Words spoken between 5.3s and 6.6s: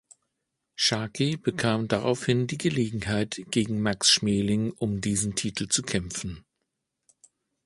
Titel zu kämpfen.